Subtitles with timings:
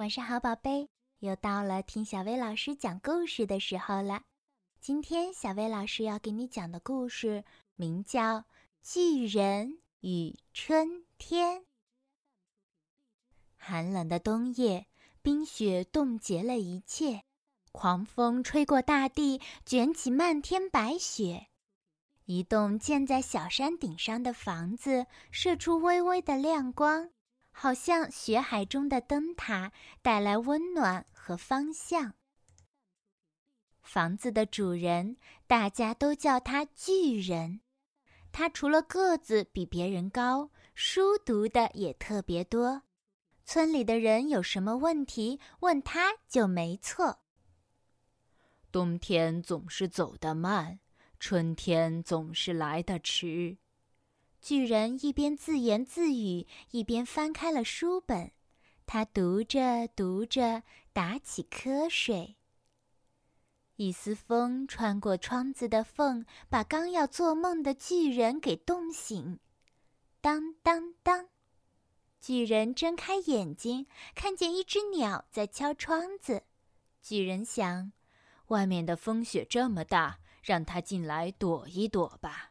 [0.00, 4.22] 晚上好，宝贝，又到了听小薇老师讲故事的时候了。
[4.80, 7.44] 今天小薇老师要给你讲的故事
[7.76, 8.38] 名叫
[8.82, 11.60] 《巨人与春天》。
[13.58, 14.86] 寒冷的冬夜，
[15.20, 17.24] 冰雪冻结了一切，
[17.70, 21.48] 狂风吹过大地，卷起漫天白雪。
[22.24, 27.10] 一栋建在小山顶上的房子射出微微的亮光。
[27.50, 29.72] 好像雪海中的灯塔，
[30.02, 32.14] 带来温暖和方向。
[33.82, 37.60] 房子的主人，大家都叫他巨人。
[38.32, 42.82] 他除了个子比别人高，书读的也特别多。
[43.44, 47.20] 村里的人有什么问题，问他就没错。
[48.70, 50.78] 冬天总是走得慢，
[51.18, 53.58] 春天总是来得迟。
[54.40, 58.32] 巨人一边自言自语，一边翻开了书本。
[58.86, 62.36] 他读着读着，打起瞌睡。
[63.76, 69.38] 一丝风穿过窗子的缝，把刚要做梦的巨人给冻醒。
[70.20, 71.28] 当当当！
[72.20, 76.42] 巨人睁开眼睛，看见一只鸟在敲窗子。
[77.00, 77.92] 巨人想：
[78.48, 82.49] 外面的风雪这么大，让它进来躲一躲吧。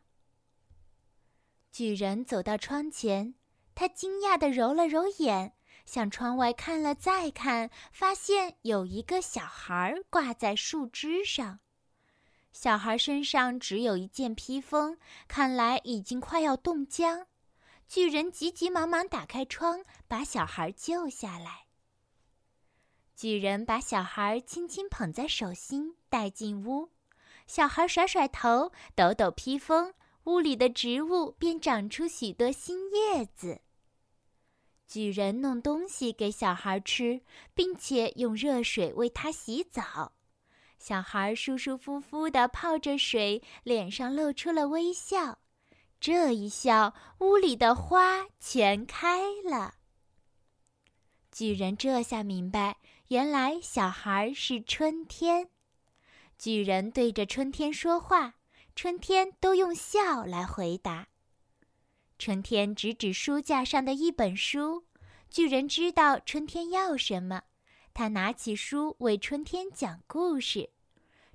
[1.71, 3.35] 巨人走到窗前，
[3.75, 5.53] 他惊讶地揉了揉眼，
[5.85, 11.59] 向窗外看了再看，发现有一个小孩挂在树枝上。
[12.51, 17.27] 小孩身上只有一件披风，看来已经快要冻僵。
[17.87, 21.65] 巨人急急忙忙打开窗，把小孩救下来。
[23.15, 26.89] 巨人把小孩轻轻捧在手心，带进屋。
[27.47, 29.93] 小孩甩甩头，抖抖披风。
[30.29, 33.61] 屋里的植物便长出许多新叶子。
[34.85, 37.21] 巨人弄东西给小孩吃，
[37.55, 40.13] 并且用热水为他洗澡。
[40.77, 45.39] 小孩舒舒服服地泡着水，脸上露出了微笑。
[45.99, 49.73] 这一笑，屋里的花全开了。
[51.31, 52.77] 巨人这下明白，
[53.07, 55.49] 原来小孩是春天。
[56.37, 58.35] 巨人对着春天说话。
[58.81, 61.09] 春天都用笑来回答。
[62.17, 64.85] 春天指指书架上的一本书，
[65.29, 67.41] 巨人知道春天要什么，
[67.93, 70.69] 他拿起书为春天讲故事。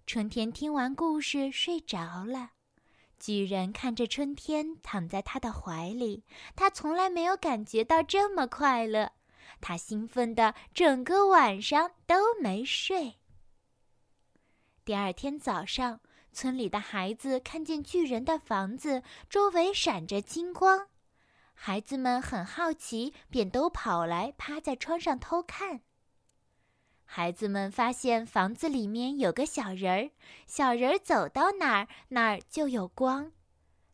[0.06, 2.52] 春天听完故事睡着了，
[3.18, 6.24] 巨人看着春天躺在他的怀里，
[6.56, 9.12] 他从来没有感觉到这么快乐，
[9.60, 13.16] 他兴奋的整个晚上都没睡。
[14.82, 16.00] 第二天早上。
[16.34, 20.88] 村里的孩子看见巨人的房子周围闪着金光，
[21.54, 25.82] 孩子们很好奇，便都跑来趴在窗上偷看。
[27.04, 30.10] 孩子们发现房子里面有个小人儿，
[30.46, 33.32] 小人儿走到哪儿哪儿就有光。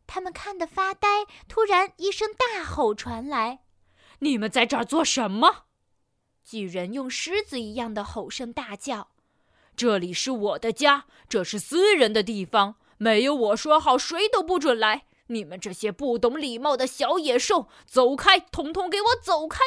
[0.07, 3.61] 他们看得发呆，突然一声大吼传来
[4.21, 5.67] ：“你们在这儿做什么？”
[6.43, 9.10] 巨人用狮子一样的吼声大叫。
[9.81, 15.07] 这里是我的家，这是私人的地方，没有我说好，谁都不准来。
[15.29, 18.39] 你们这些不懂礼貌的小野兽，走开！
[18.39, 19.59] 统统给我走开！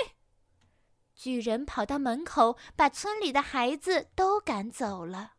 [1.15, 5.31] 巨人跑到门口，把村里的孩子都赶走了。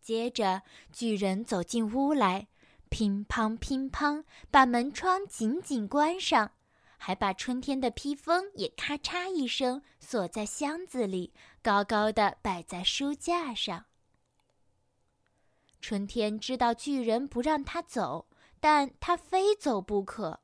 [0.00, 0.62] 接着，
[0.92, 2.46] 巨人走进屋来，
[2.88, 6.52] 乒乓乒乓，把门窗紧紧关上。
[6.98, 11.32] 还把春天的披风也咔嚓一声锁在箱子里，
[11.62, 13.86] 高高的摆在书架上。
[15.80, 18.26] 春天知道巨人不让他走，
[18.60, 20.40] 但他非走不可，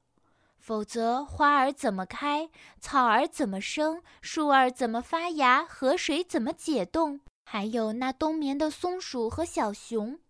[0.58, 2.48] 否则花儿怎么开，
[2.80, 10.20] 草儿怎么生，树儿怎么发芽，河水怎么解冻，还有那冬眠的松鼠和小熊。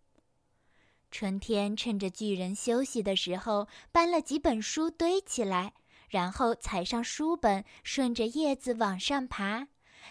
[1.10, 5.74] 春天趁着巨人休息的时候，搬了几本书堆起来。
[6.14, 9.66] 然后踩上书本，顺着叶子往上爬。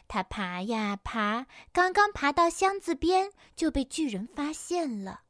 [0.10, 5.22] 他爬呀爬，刚刚爬到箱子边，就被巨人发现了。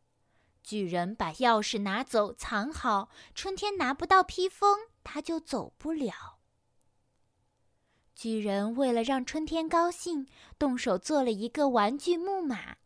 [0.64, 3.10] 巨人把钥匙拿走，藏好。
[3.36, 6.40] 春天拿不到披风，他就走不了。
[8.16, 10.26] 巨人为了让春天高兴，
[10.58, 12.78] 动手做了一个玩具木马。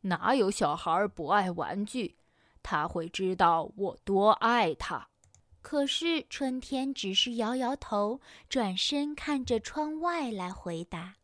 [0.00, 2.16] 哪有小孩不爱玩具？
[2.62, 5.10] 他会知道我多爱他。
[5.62, 11.14] 可是春天只是摇摇头，转身看着窗外来回答。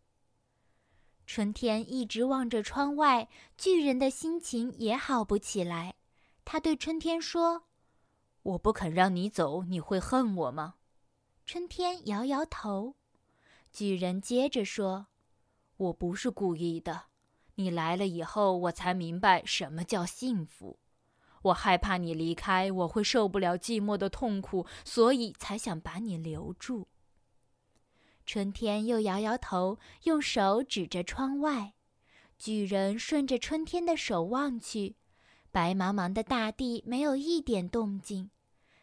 [1.26, 5.96] 春天一直望着窗外，巨人的心情也好不起来。
[6.44, 7.64] 他对春天说
[8.42, 10.76] ：“我不肯让你走，你会恨我吗？”
[11.44, 12.94] 春天摇摇头。
[13.70, 15.08] 巨人接着说
[15.76, 17.06] ：“我不是故意的，
[17.56, 20.78] 你来了以后，我才明白什么叫幸福。
[21.42, 26.88] 我害怕你离开，我会受不了寂寞的痛苦，所以才想把你留住。”
[28.26, 31.74] 春天又摇摇头，用手指着窗外。
[32.38, 34.94] 巨人顺着春天的手望去，
[35.50, 38.30] 白茫茫的大地没有一点动静。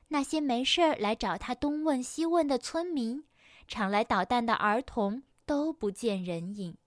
[0.07, 3.23] 那些没事儿来找他东问西问的村民，
[3.67, 6.77] 常来捣蛋的儿童都不见人影，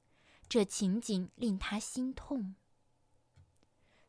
[0.49, 2.55] 这情景令他心痛。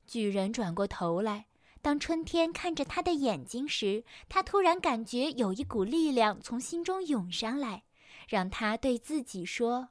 [0.06, 1.46] 巨人转过头来，
[1.82, 7.84] 当春天看着他的眼睛时，他突然感觉有一股力量从心中涌上来，
[8.28, 9.90] 让他对自己说：“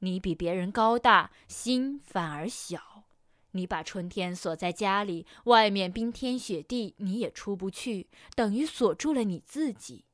[0.00, 3.04] 你比别人高大，心反而小。”
[3.52, 10.04] 你把春天锁在家里，外面冰天雪地，你也出不去，等于锁住了你自己。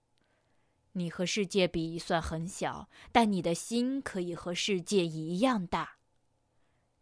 [0.92, 5.96] 你和世界比算很小，但你的心可以和世界一样大。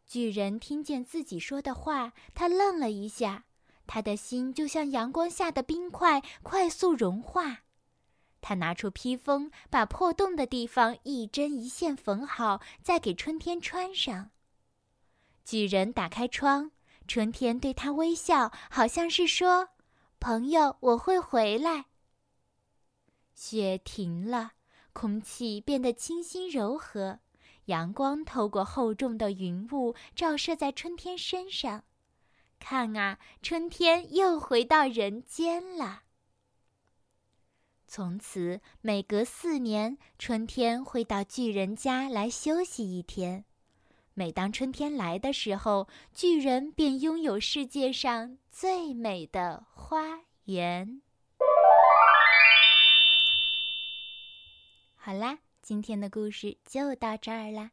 [0.06, 3.44] 巨人听见自己说的话，他愣了一下，
[3.94, 7.58] 他的心就像阳光下的冰块，快速融化。
[8.40, 14.30] 他拿出披风，把破洞的地方一针一线缝好，再给春天穿上。
[15.44, 16.70] 巨人打开窗，
[17.06, 19.68] 春天对他微笑，好像是说
[20.18, 21.84] ：“朋友，我会回来。”
[23.36, 24.52] 雪停了，
[24.94, 27.18] 空气变得清新柔和，
[27.66, 31.84] 阳光透过厚重的云雾照射在春天身上。
[32.62, 36.04] 看啊，春天又回到人间了。
[37.88, 43.44] 从此，每隔四年，春天会到巨人家来休息一天。
[44.14, 51.02] 每当春天来的时候，巨人便拥有世界上最美的花园。
[54.94, 57.72] 好啦，今天的故事就到这儿啦。